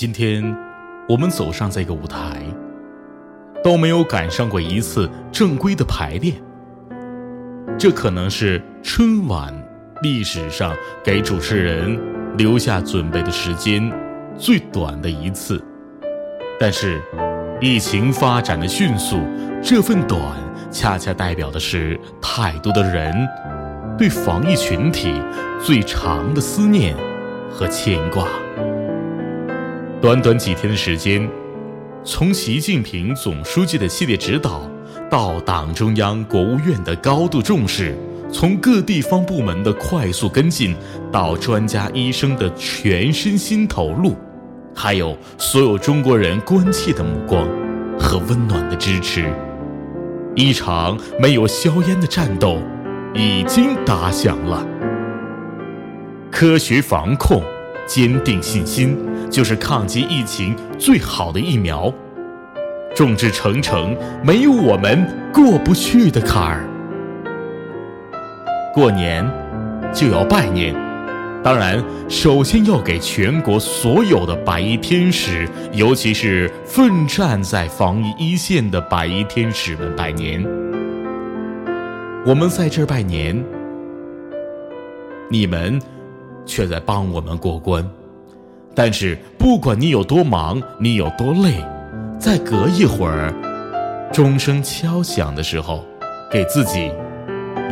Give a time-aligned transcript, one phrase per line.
[0.00, 0.56] 今天，
[1.08, 2.40] 我们走上这个舞台，
[3.64, 6.36] 都没有赶上过一次正规的排练。
[7.76, 9.52] 这可能是春晚
[10.00, 10.72] 历史上
[11.02, 11.98] 给主持人
[12.36, 13.92] 留下准备的时间
[14.38, 15.60] 最短的一次。
[16.60, 17.02] 但是，
[17.60, 19.20] 疫情发展的迅速，
[19.60, 20.22] 这份短
[20.70, 23.12] 恰恰代表的是太多的人
[23.98, 25.20] 对防疫群体
[25.60, 26.96] 最长的思念
[27.50, 28.28] 和牵挂。
[30.00, 31.28] 短短几天的时间，
[32.04, 34.62] 从习近平总书记的系列指导，
[35.10, 37.98] 到党中央、国务院的高度重视，
[38.32, 40.76] 从各地方部门的快速跟进，
[41.10, 44.14] 到专家医生的全身心投入，
[44.72, 47.44] 还有所有中国人关切的目光
[47.98, 49.28] 和温暖的支持，
[50.36, 52.58] 一场没有硝烟的战斗
[53.14, 54.64] 已经打响了。
[56.30, 57.42] 科学防控。
[57.88, 58.96] 坚定信心，
[59.30, 61.92] 就是抗击疫情最好的疫苗。
[62.94, 66.68] 众志成城，没有我们过不去的坎儿。
[68.74, 69.26] 过年
[69.92, 70.74] 就要拜年，
[71.42, 80.44] 当然，首先要给全国所有的白衣天使，尤其是奋战在防疫一线的白衣天使们拜年。
[82.26, 83.42] 我们在这儿拜年，
[85.30, 85.80] 你们。
[86.48, 87.86] 却在帮我们过关，
[88.74, 91.62] 但是不管你有多忙，你有多累，
[92.18, 93.32] 再隔一会儿，
[94.10, 95.84] 钟声敲响的时候，
[96.30, 96.90] 给自己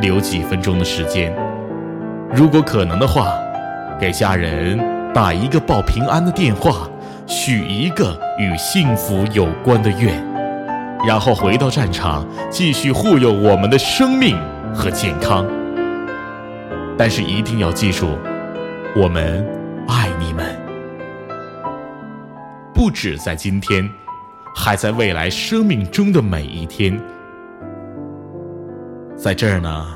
[0.03, 1.35] 留几分钟的时间。
[2.33, 3.33] 如果可能的话，
[3.99, 4.79] 给家人
[5.15, 6.87] 打一个报平安的电话，
[7.27, 10.23] 许一个与幸福有关的愿，
[11.07, 14.37] 然后回到战场，继续护佑我们的生命
[14.75, 15.47] 和健康。
[16.99, 18.07] 但是一定要记住。
[18.99, 19.47] 我们
[19.87, 20.59] 爱你们，
[22.73, 23.87] 不止在今天，
[24.55, 26.99] 还在未来生命中的每一天。
[29.15, 29.87] 在这儿呢，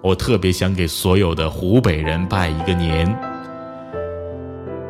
[0.00, 3.12] 我特别想给所有的湖北人拜一个年。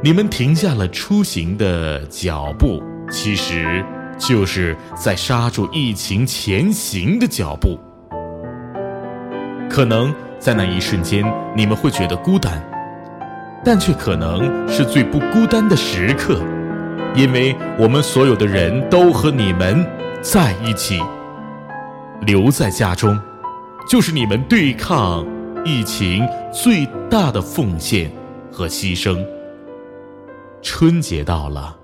[0.03, 3.82] 你们停下了出行的脚步，其实
[4.19, 7.78] 就是在刹住疫情前行的脚步。
[9.70, 11.25] 可能在那一瞬间，
[11.56, 12.62] 你们会觉得孤单。
[13.64, 16.41] 但却可能是最不孤单的时刻，
[17.14, 19.84] 因为我们所有的人都和你们
[20.22, 21.02] 在一起。
[22.22, 23.18] 留在家中，
[23.88, 25.26] 就是你们对抗
[25.64, 28.10] 疫情最大的奉献
[28.50, 29.24] 和牺牲。
[30.62, 31.76] 春节到了，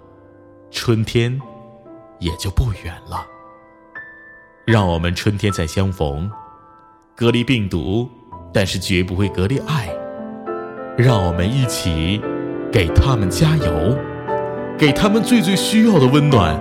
[0.70, 1.40] 春天
[2.18, 3.24] 也就不远了。
[4.66, 6.28] 让我们春天再相逢，
[7.14, 8.08] 隔离病毒，
[8.52, 9.88] 但是绝不会隔离爱。
[10.96, 12.22] 让我们一起
[12.70, 13.98] 给他们加油，
[14.78, 16.56] 给他们最最需要的温暖。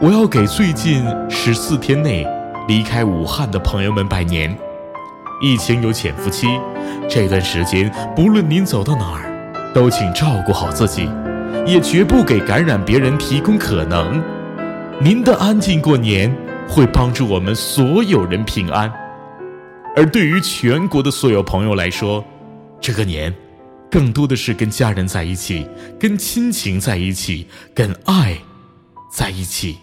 [0.00, 2.24] 我要给最近十四天内
[2.68, 4.56] 离开武汉的朋友们拜年。
[5.42, 6.46] 疫情有潜伏期，
[7.08, 11.10] 这段时间不论您走到哪儿，都请照顾好自己，
[11.66, 14.22] 也绝不给感染别人提供可能。
[15.00, 16.32] 您的安静过年，
[16.68, 18.92] 会帮助我们所有人平安。
[20.00, 22.24] 而对于全国的所有朋友来说，
[22.80, 23.30] 这个年，
[23.90, 25.68] 更多的是跟家人在一起，
[25.98, 28.34] 跟亲情在一起，跟爱
[29.12, 29.76] 在一起。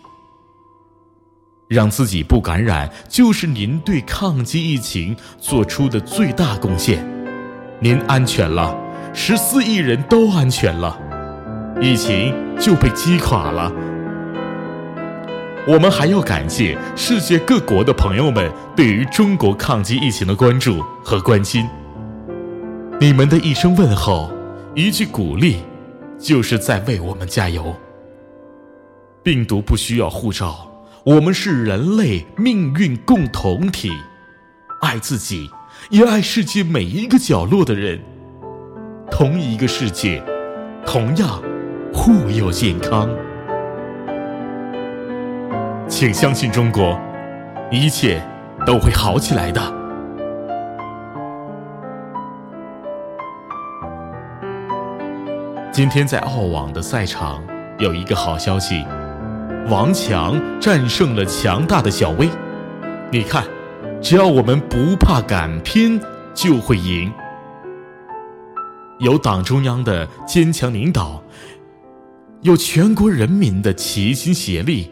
[1.67, 7.07] 让自己不感染，就是您对抗击疫情做出的最大贡献。
[7.79, 8.75] 您安全了，
[9.13, 10.99] 十四亿人都安全了，
[11.79, 13.71] 疫情就被击垮了。
[15.67, 21.67] 我们还要感谢世界各国的朋友们对于中国抗击疫情的关注和关心。
[23.01, 24.31] 你们的一声问候，
[24.73, 25.57] 一句鼓励，
[26.17, 27.75] 就是在为我们加油。
[29.21, 30.71] 病毒不需要护照，
[31.03, 33.91] 我们是人类命运共同体，
[34.79, 35.51] 爱自己，
[35.89, 37.99] 也爱世界每一个角落的人。
[39.11, 40.23] 同一个世界，
[40.85, 41.43] 同样
[41.93, 43.09] 护佑健康。
[45.99, 46.95] 请相信中国，
[47.71, 48.21] 一切
[48.67, 49.59] 都会好起来的。
[55.71, 57.43] 今天在澳网的赛场
[57.79, 58.85] 有一个好消息，
[59.69, 62.29] 王强战胜了强大的小威。
[63.11, 63.43] 你看，
[63.99, 65.99] 只要我们不怕敢拼，
[66.31, 67.11] 就会赢。
[68.99, 71.23] 有党中央的坚强领导，
[72.41, 74.91] 有全国人民的齐心协力。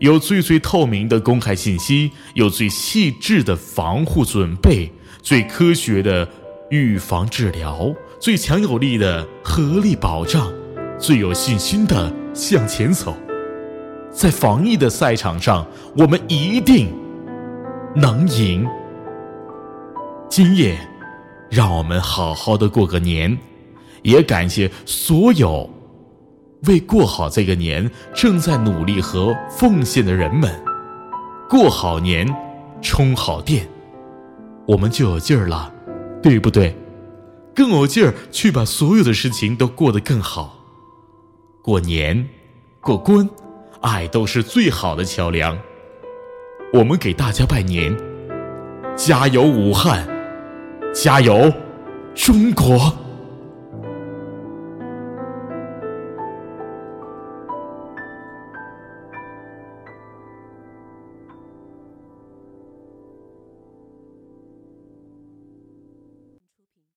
[0.00, 4.90] 有最最透明的公开信息，有最细致的防护准备，
[5.22, 6.28] 最科学的
[6.70, 10.52] 预防治疗，最强有力的合力保障，
[10.98, 13.16] 最有信心的向前走。
[14.10, 16.88] 在防疫的赛场上，我们一定
[17.94, 18.66] 能赢。
[20.28, 20.76] 今夜，
[21.50, 23.36] 让我们好好的过个年，
[24.02, 25.68] 也感谢所有
[26.66, 30.50] 为过好这个年正在努力和奉献的人们。
[31.48, 32.26] 过好年，
[32.80, 33.68] 充好电，
[34.66, 35.72] 我们就有劲儿了，
[36.22, 36.76] 对不对？
[37.54, 40.58] 更有劲儿去把所有的事情都过得更好。
[41.62, 42.28] 过年，
[42.80, 43.28] 过关，
[43.80, 45.56] 爱都是最好的桥梁。
[46.72, 47.96] 我们给大家拜年，
[48.96, 50.08] 加油武汉！
[50.92, 51.52] 加油，
[52.14, 52.92] 中国！